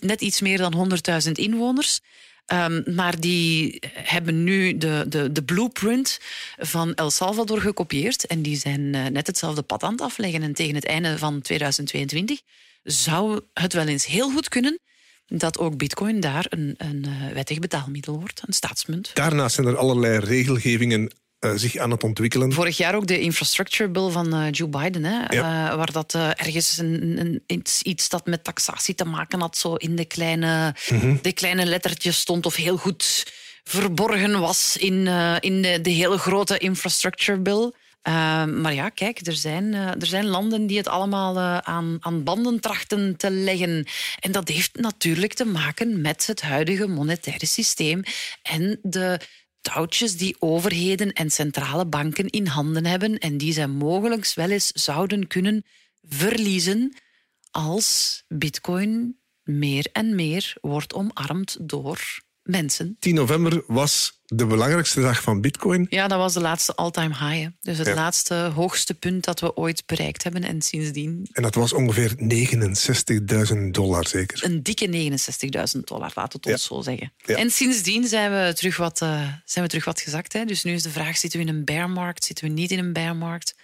[0.00, 2.00] net iets meer dan 100.000 inwoners.
[2.48, 6.20] Ehm, maar die hebben nu de, de, de blueprint
[6.58, 8.26] van El Salvador gekopieerd.
[8.26, 10.42] En die zijn eh, net hetzelfde pad aan het afleggen.
[10.42, 12.40] En tegen het einde van 2022
[12.82, 14.78] zou het wel eens heel goed kunnen
[15.26, 19.10] dat ook bitcoin daar een, een eh, wettig betaalmiddel wordt, een staatsmunt.
[19.14, 22.52] Daarnaast zijn er allerlei regelgevingen eh, zich aan het ontwikkelen.
[22.52, 25.68] Vorig jaar ook de infrastructure bill van eh, Joe Biden, hè, Ja.
[25.70, 29.74] eh, waar dat ergens een, een, iets, iets dat met taxatie te maken had, zo
[29.74, 30.74] in de kleine,
[31.22, 33.32] de kleine lettertjes stond of heel goed
[33.64, 35.06] verborgen was in,
[35.40, 37.72] in de, de hele grote infrastructure bill.
[38.60, 43.16] Maar ja, kijk, er zijn, er zijn landen die het allemaal aan, aan banden trachten
[43.16, 43.86] te leggen.
[44.20, 48.02] En dat heeft natuurlijk te maken met het huidige monetaire systeem
[48.42, 49.20] en de
[49.60, 54.70] touwtjes die overheden en centrale banken in handen hebben en die zij mogelijk wel eens
[54.72, 55.64] zouden kunnen
[56.02, 56.96] verliezen
[57.50, 62.96] als bitcoin meer en meer wordt omarmd door mensen.
[62.98, 65.86] 10 november was de belangrijkste dag van bitcoin.
[65.90, 67.42] Ja, dat was de laatste all-time high.
[67.42, 67.48] hè.
[67.60, 67.94] Dus het Ja.
[67.94, 70.42] laatste hoogste punt dat we ooit bereikt hebben.
[70.44, 74.44] En sindsdien En dat was ongeveer 69.000 dollar zeker.
[74.44, 77.12] een dikke 69.000 dollar, laat het ons zo zeggen.
[77.16, 77.36] Ja.
[77.36, 80.32] En sindsdien zijn we terug wat, eh, zijn we terug wat gezakt.
[80.32, 80.44] Hè?
[80.44, 82.92] Dus nu is de vraag, zitten we in een bearmarkt, zitten we niet in een
[82.92, 83.54] bearmarkt?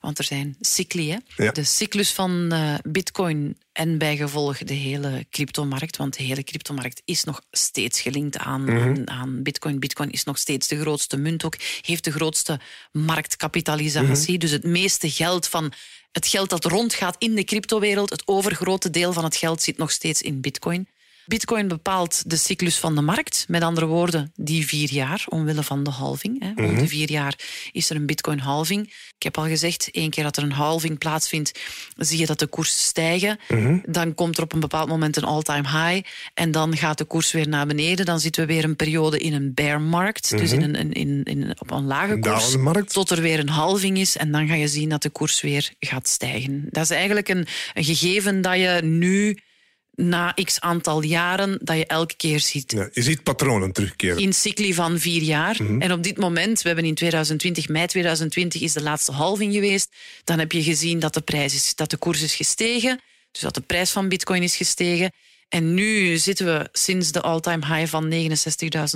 [0.00, 1.44] Want er zijn cycli, hè?
[1.44, 1.52] Ja.
[1.52, 5.96] De cyclus van eh, bitcoin en bijgevolg de hele cryptomarkt.
[5.96, 8.76] Want de hele cryptomarkt is nog steeds gelinkt aan, Mhm.
[8.78, 9.78] aan, aan bitcoin.
[9.78, 11.56] Bitcoin is nog steeds de grootste munt ook.
[11.80, 12.60] Heeft de grootste
[12.92, 14.30] marktkapitalisatie.
[14.32, 14.38] Mhm.
[14.40, 15.72] Dus het meeste geld van
[16.12, 19.90] het geld dat rondgaat in de cryptowereld, het overgrote deel van het geld zit nog
[19.90, 20.88] steeds in bitcoin.
[21.26, 23.44] Bitcoin bepaalt de cyclus van de markt.
[23.48, 26.42] Met andere woorden, die vier jaar, omwille van de halving.
[26.42, 26.64] Hè.
[26.64, 27.34] Om de vier jaar
[27.72, 28.86] is er een bitcoin-halving.
[29.16, 31.60] Ik heb al gezegd, één keer dat er een halving plaatsvindt,
[31.96, 33.38] zie je dat de koers stijgen.
[33.86, 36.08] Dan komt er op een bepaald moment een all-time high.
[36.34, 38.06] En dan gaat de koers weer naar beneden.
[38.06, 40.30] Dan zitten we weer een periode in een bear-markt.
[40.38, 42.50] Dus in een, in, in, in- op een lage koers.
[42.92, 44.16] Tot er weer een halving is.
[44.16, 46.66] En dan ga je zien dat de koers weer gaat stijgen.
[46.70, 49.38] Dat is eigenlijk een, een gegeven dat je nu
[49.96, 52.72] na x aantal jaren dat je elke keer ziet.
[52.72, 54.22] Ja, je ziet patronen terugkeren.
[54.22, 55.60] In cycli van vier jaar.
[55.78, 59.94] En op dit moment, we hebben in 2020, mei 2020, is de laatste halving geweest.
[60.24, 63.00] Dan heb je gezien dat de prijs is, dat de koers is gestegen.
[63.30, 65.12] Dus dat de prijs van bitcoin is gestegen.
[65.48, 68.12] En nu zitten we sinds de all-time high van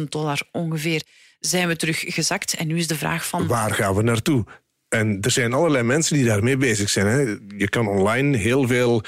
[0.00, 1.02] 69.000 dollar ongeveer,
[1.40, 2.54] zijn we terug gezakt.
[2.54, 3.46] En nu is de vraag van...
[3.46, 4.44] Waar gaan we naartoe?
[4.90, 7.06] En er zijn allerlei mensen die daarmee bezig zijn.
[7.06, 7.36] Hè.
[7.56, 9.02] Je kan online heel veel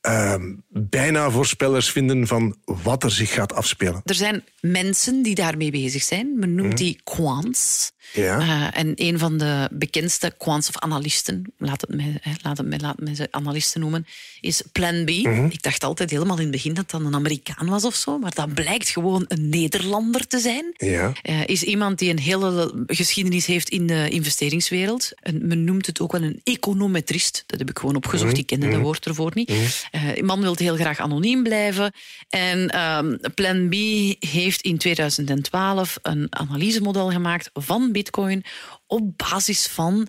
[0.00, 4.00] ehm, bijna voorspellers vinden van wat er zich gaat afspelen.
[4.04, 6.38] Er zijn mensen die daarmee bezig zijn.
[6.38, 7.92] Men noemt die quants.
[8.12, 8.40] Ja.
[8.40, 12.78] Uh, en een van de bekendste quants of analisten, laat het mij, laat het mij,
[12.78, 14.06] laat mij ze analisten noemen,
[14.40, 15.10] is Plan B.
[15.50, 18.34] Ik dacht altijd helemaal in het begin dat dat een Amerikaan was of zo, maar
[18.34, 20.64] dat blijkt gewoon een Nederlander te zijn.
[20.76, 21.12] Ja.
[21.22, 25.12] Uh, is iemand die een hele geschiedenis heeft in de investeringswereld.
[25.20, 27.44] En men noemt het ook wel een econometrist.
[27.46, 29.50] Dat heb ik gewoon opgezocht, ik kende dat woord ervoor niet.
[29.50, 31.92] Uh, die man wil heel graag anoniem blijven.
[32.28, 33.74] En ehm, Plan B
[34.26, 38.44] heeft in 2012 een analysemodel gemaakt van Bitcoin
[38.86, 40.08] op basis van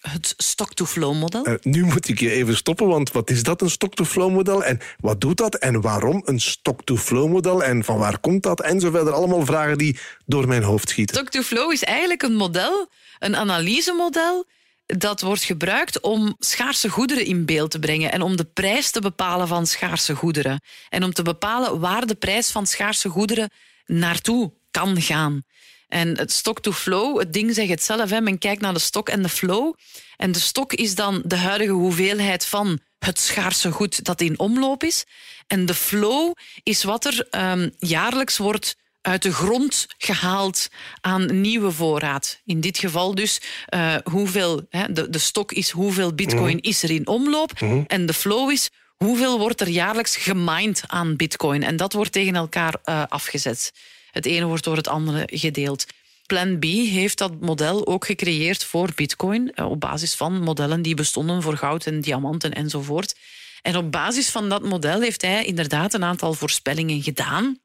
[0.00, 1.48] het stock-to-flow-model.
[1.48, 4.64] Uh, nu moet ik je even stoppen, want wat is dat, een stock-to-flow-model?
[4.64, 5.54] En wat doet dat?
[5.54, 7.64] En waarom een stock-to-flow-model?
[7.64, 8.60] En van waar komt dat?
[8.60, 9.12] En zo verder.
[9.12, 11.16] Allemaal vragen die door mijn hoofd schieten.
[11.16, 14.46] Stock-to-flow is eigenlijk een model, een analysemodel
[14.86, 19.00] dat wordt gebruikt om schaarse goederen in beeld te brengen en om de prijs te
[19.00, 20.60] bepalen van schaarse goederen.
[20.88, 23.50] En om te bepalen waar de prijs van schaarse goederen
[23.86, 25.42] naartoe kan gaan.
[25.88, 29.22] En het stock-to-flow, het ding zegt het zelf, hè, men kijkt naar de stok en
[29.22, 29.74] de flow.
[30.16, 34.82] En de stok is dan de huidige hoeveelheid van het schaarse goed dat in omloop
[34.82, 35.04] is.
[35.46, 40.68] En de flow is wat er um, jaarlijks wordt uit de grond gehaald
[41.00, 42.40] aan nieuwe voorraad.
[42.44, 43.40] In dit geval dus
[43.74, 46.62] uh, hoeveel, hè, de, de stok is hoeveel bitcoin mm.
[46.62, 47.60] is er in omloop.
[47.60, 47.84] Mm.
[47.86, 51.62] En de flow is hoeveel wordt er jaarlijks gemined aan bitcoin.
[51.62, 53.72] En dat wordt tegen elkaar uh, afgezet.
[54.18, 55.86] Het ene wordt door het andere gedeeld.
[56.26, 60.94] Plan B heeft dat model ook gecreëerd voor Bitcoin uh, op basis van modellen die
[60.94, 63.14] bestonden voor goud en diamanten enzovoort.
[63.62, 67.58] En op basis van dat model heeft hij inderdaad een aantal voorspellingen gedaan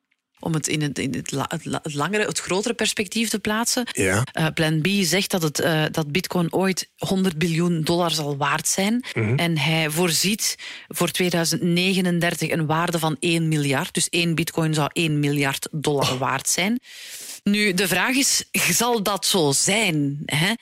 [0.44, 3.88] om het in het, in het, la, het, langere, het grotere perspectief te plaatsen.
[3.92, 4.24] Ja.
[4.40, 8.68] Uh, Plan B zegt dat, het, uh, dat Bitcoin ooit 100 biljoen dollar zal waard
[8.68, 8.94] zijn.
[8.94, 9.20] Mhm.
[9.20, 9.38] Mm -hmm.
[9.40, 10.56] En hij voorziet
[10.88, 13.94] voor 2039 een waarde van 1 miljard.
[13.94, 16.20] Dus één Bitcoin zou 1 miljard dollar oh.
[16.20, 16.80] waard zijn.
[17.44, 20.22] Nu, de vraag is, zal dat zo zijn?
[20.26, 20.54] Hè?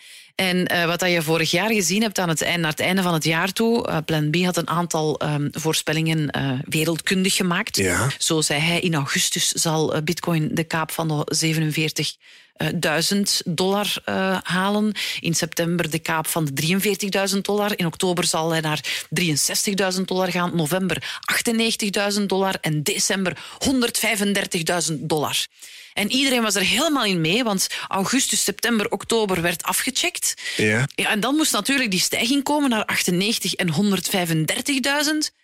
[0.42, 3.02] En uh, wat dat je vorig jaar gezien hebt aan het einde, naar het einde
[3.02, 7.78] van het jaar toe, uh, Plan B had een aantal um, voorspellingen uh, wereldkundig gemaakt.
[7.78, 8.10] Ja.
[8.18, 12.16] Zo zei hij, in augustus zal Bitcoin de kaap van de 47
[12.76, 14.94] 1000 dollar uh, halen.
[15.20, 16.80] In september de kaap van de
[17.34, 17.72] 43.000 dollar.
[17.76, 19.08] In oktober zal hij naar
[19.96, 20.56] 63.000 dollar gaan.
[20.56, 21.20] November
[22.20, 22.56] 98.000 dollar.
[22.62, 23.38] En december
[24.90, 25.46] 135.000 dollar.
[25.94, 30.34] En iedereen was er helemaal in mee, want augustus, september, oktober werd afgecheckt.
[30.58, 30.88] Ja.
[30.96, 35.36] ja en dan moest natuurlijk die stijging komen naar 98 en 135.000.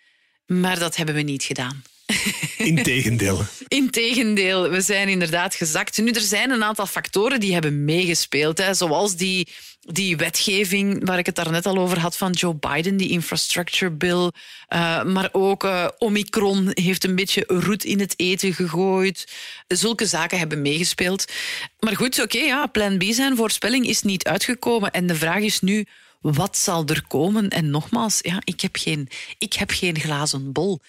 [0.46, 1.82] Maar dat hebben we niet gedaan.
[2.72, 3.44] Integendeel.
[3.68, 5.98] Integendeel, we zijn inderdaad gezakt.
[5.98, 8.58] Nu, er zijn een aantal factoren die hebben meegespeeld.
[8.58, 9.48] Hè, zoals die,
[9.80, 14.30] die wetgeving waar ik het daarnet al over had van Joe Biden, die infrastructure bill.
[14.68, 19.32] Uh, maar ook uh, Omicron heeft een beetje roet in het eten gegooid.
[19.66, 21.32] Zulke zaken hebben meegespeeld.
[21.78, 24.90] Maar goed, oké, ja, plan B zijn voorspelling is niet uitgekomen.
[24.90, 25.86] En de vraag is nu,
[26.20, 27.48] wat zal er komen?
[27.48, 30.80] En nogmaals, ja, ik, heb geen, ik heb geen glazen bol.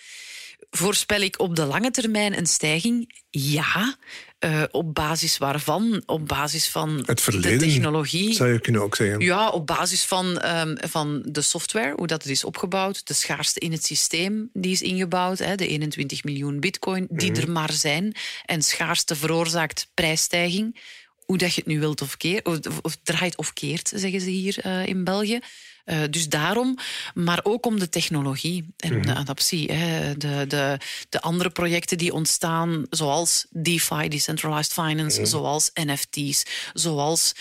[0.71, 3.23] Voorspel ik op de lange termijn een stijging?
[3.29, 3.97] Ja.
[4.45, 6.03] Uh, op basis waarvan?
[6.05, 8.33] Op basis van het verleden, de technologie.
[8.33, 9.19] Zou je kunnen ook zeggen.
[9.19, 13.07] Ja, op basis van, um, van de software, hoe dat is opgebouwd.
[13.07, 15.39] De schaarste in het systeem die is ingebouwd.
[15.39, 17.35] Hè, de 21 miljoen bitcoin die mm.
[17.35, 18.15] er maar zijn.
[18.45, 20.81] En schaarste veroorzaakt prijsstijging.
[21.25, 24.29] Hoe dat je het nu wilt of, keer, of, of draait of keert, zeggen ze
[24.29, 25.39] hier uh, in België.
[25.89, 26.77] Uh, dus daarom,
[27.13, 29.05] maar ook om de technologie en mm -hmm.
[29.05, 29.71] de adaptie.
[29.71, 30.17] Hè.
[30.17, 30.77] De, de,
[31.09, 35.25] de andere projecten die ontstaan, zoals DeFi, Decentralized Finance, mm -hmm.
[35.25, 37.33] zoals NFT's, zoals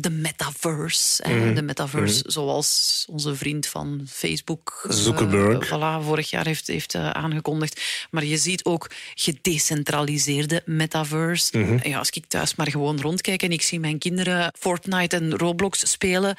[0.00, 1.22] de metaverse.
[1.28, 1.54] Mm -hmm.
[1.54, 7.10] De metaverse, zoals onze vriend van Facebook, Zuckerberg, uh, voilà, vorig jaar heeft, heeft uh,
[7.10, 7.80] aangekondigd.
[8.10, 11.78] Maar je ziet ook gedecentraliseerde metaverse.
[11.82, 15.90] Ja, als ik thuis maar gewoon rondkijk en ik zie mijn kinderen Fortnite en Roblox
[15.90, 16.36] spelen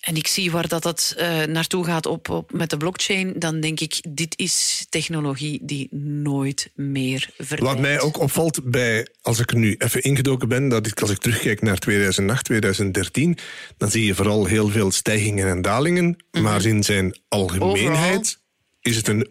[0.00, 3.60] en ik zie waar dat, dat uh, naartoe gaat op, op, met de blockchain, dan
[3.60, 5.88] denk ik, dit is technologie die
[6.22, 7.76] nooit meer verdwijnt.
[7.76, 11.10] Wat mij ook opvalt bij, als ik er nu even ingedoken ben, dat ik, als
[11.10, 13.38] ik terugkijk naar 2008, 2013,
[13.76, 16.42] dan zie je vooral heel veel stijgingen en dalingen, mm -hmm.
[16.42, 18.34] maar in zijn algemeenheid overal.
[18.80, 19.28] is het een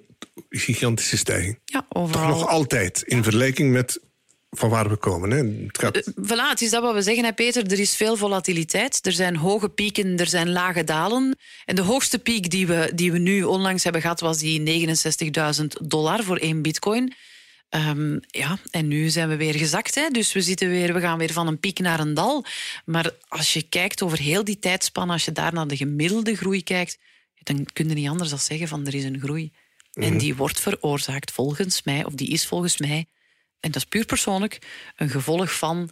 [0.49, 1.59] gigantische stijging.
[1.65, 2.27] Ja, overal.
[2.27, 3.99] Toch nog altijd, in vergelijking met
[4.49, 5.31] van waar we komen.
[5.31, 5.65] Hè.
[5.65, 5.97] Het gaat...
[5.97, 7.71] Uh, voilà, het is dat wat we zeggen, hè, Peter.
[7.71, 9.05] Er is veel volatiliteit.
[9.05, 11.37] Er zijn hoge pieken, er zijn lage dalen.
[11.65, 14.87] En de hoogste piek die we, die we nu onlangs hebben gehad, was die
[15.59, 17.13] 69.000 dollar voor één bitcoin.
[17.69, 19.95] Ehm, ja, en nu zijn we weer gezakt.
[19.95, 20.09] Hè?
[20.09, 22.45] Dus we, zitten weer, we gaan weer van een piek naar een dal.
[22.85, 26.63] Maar als je kijkt over heel die tijdspanne, als je daar naar de gemiddelde groei
[26.63, 26.97] kijkt,
[27.43, 29.51] dan kun je niet anders dan zeggen van er is een groei.
[29.93, 33.05] En die wordt veroorzaakt volgens mij, of die is volgens mij,
[33.59, 34.59] en dat is puur persoonlijk,
[34.95, 35.89] een gevolg van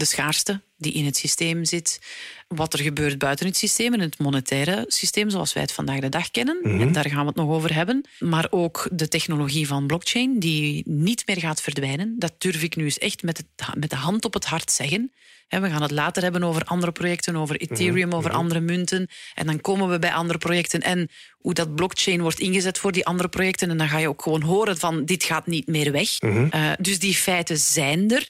[0.00, 2.00] de schaarste die in het systeem zit,
[2.48, 6.08] wat er gebeurt buiten het systeem, in het monetaire systeem zoals wij het vandaag de
[6.08, 6.58] dag kennen.
[6.62, 6.80] Mhm.
[6.80, 8.04] En daar gaan we het nog over hebben.
[8.18, 12.14] Maar ook de technologie van blockchain, die niet meer gaat verdwijnen.
[12.18, 15.12] Dat durf ik nu eens echt met, het, met de hand op het hart zeggen.
[15.48, 18.16] We gaan het later hebben over andere projecten, over Ethereum, Mhm.
[18.16, 19.08] over andere munten.
[19.34, 21.08] En dan komen we bij andere projecten en
[21.38, 23.70] hoe dat blockchain wordt ingezet voor die andere projecten.
[23.70, 26.20] En dan ga je ook gewoon horen van dit gaat niet meer weg.
[26.20, 26.46] Mhm.
[26.50, 28.28] Eh, dus die feiten zijn er.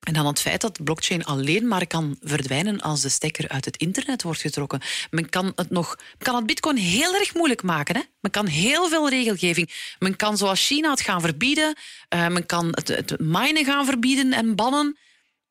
[0.00, 3.76] En dan het feit dat blockchain alleen maar kan verdwijnen als de stekker uit het
[3.76, 4.80] internet wordt getrokken.
[5.10, 7.96] Men kan het, nog, kan het bitcoin heel erg moeilijk maken.
[7.96, 8.02] Hè?
[8.20, 9.94] Men kan heel veel regelgeving.
[9.98, 11.76] Men kan zoals China het gaan verbieden.
[12.08, 14.98] Eh, men kan het, het minen gaan verbieden en bannen.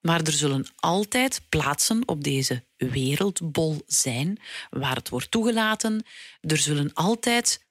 [0.02, 6.06] Maar er zullen altijd plaatsen op deze wereldbol zijn waar het wordt toegelaten.
[6.42, 7.66] Er zullen altijd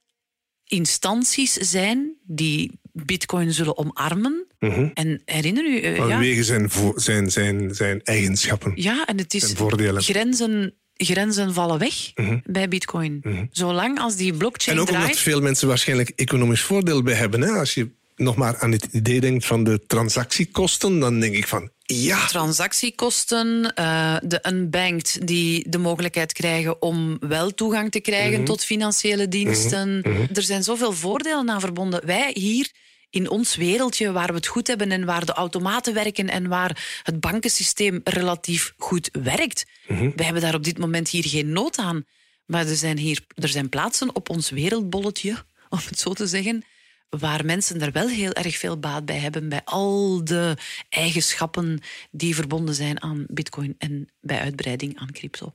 [0.65, 4.47] instanties zijn die bitcoin zullen omarmen.
[4.95, 5.87] En herinner u...
[5.87, 8.73] ja, Vanwege zijn, zijn, zijn, zijn eigenschappen.
[8.75, 9.55] ja, en het is
[9.97, 12.13] grenzen, grenzen vallen weg
[12.45, 13.23] bij bitcoin.
[13.51, 15.05] Zolang als die blockchain En ook draait...
[15.05, 17.41] omdat veel mensen waarschijnlijk economisch voordeel bij hebben.
[17.41, 17.51] Hè?
[17.51, 21.71] Als je nog maar aan het idee denkt van de transactiekosten, dan denk ik van
[21.83, 28.65] ja, transactiekosten, eh, de unbanked die de mogelijkheid krijgen om wel toegang te krijgen tot
[28.65, 30.03] financiële diensten.
[30.35, 32.07] Er zijn zoveel voordelen aan verbonden.
[32.07, 32.71] Wij hier
[33.17, 37.01] in ons wereldje waar we het goed hebben en waar de automaten werken en waar
[37.03, 39.67] het bankensysteem relatief goed werkt.
[39.87, 42.05] Wij hebben daar op dit moment hier geen nood aan.
[42.47, 46.65] Maar er zijn hier er zijn plaatsen op ons wereldbolletje, om het zo te zeggen,
[47.09, 50.57] waar mensen er wel heel erg veel baat bij hebben, bij al de
[50.89, 55.53] eigenschappen die verbonden zijn aan bitcoin en bij uitbreiding aan crypto.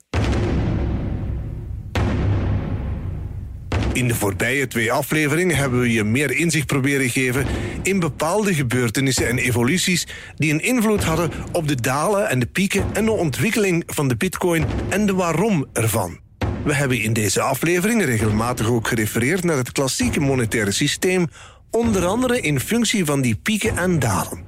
[3.92, 7.46] In de voorbije twee afleveringen hebben we je meer inzicht proberen geven
[7.82, 12.84] in bepaalde gebeurtenissen en evoluties die een invloed hadden op de dalen en de pieken
[12.92, 16.20] en de ontwikkeling van de bitcoin en de waarom ervan.
[16.64, 21.26] We hebben in deze aflevering regelmatig ook gerefereerd naar het klassieke monetaire systeem,
[21.70, 24.44] onder andere in functie van die pieken en dalen.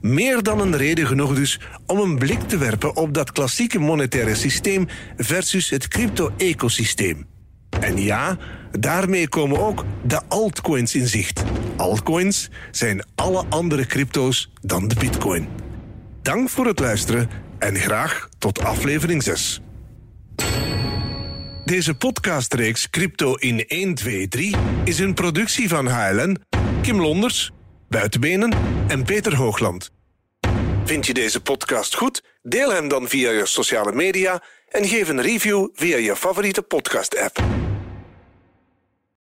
[0.00, 4.34] Meer dan een reden genoeg dus om een blik te werpen op dat klassieke monetaire
[4.34, 7.26] systeem versus het crypto-ecosysteem.
[7.80, 8.38] En ja,
[8.70, 11.42] daarmee komen ook de altcoins in zicht.
[11.76, 15.48] Altcoins zijn alle andere crypto's dan de bitcoin.
[16.22, 19.60] Dank voor het luisteren en graag tot aflevering 6.
[21.64, 26.38] Deze podcastreeks Crypto in 1, 2, 3 is een productie van HLN,
[26.82, 27.50] Kim Londers,
[27.88, 28.52] Buitenbenen
[28.86, 29.90] en Peter Hoogland.
[30.84, 32.22] Vind je deze podcast goed?
[32.42, 37.67] Deel hem dan via je sociale media en geef een review via je favoriete podcast-app.